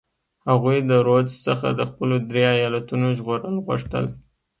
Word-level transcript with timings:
هغوی 0.49 0.77
د 0.89 0.91
رودز 1.07 1.33
څخه 1.47 1.67
د 1.71 1.81
خپلو 1.89 2.15
درې 2.29 2.43
ایالتونو 2.57 3.07
ژغورل 3.17 3.55
غوښتل. 3.65 4.05